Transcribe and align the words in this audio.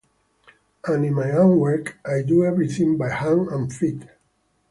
And 0.83 1.05
in 1.05 1.13
my 1.13 1.29
own 1.33 1.59
work, 1.59 1.99
I 2.03 2.23
do 2.23 2.43
everything 2.43 2.97
by 2.97 3.09
hand 3.09 3.49
and 3.49 3.71
feet. 3.71 4.01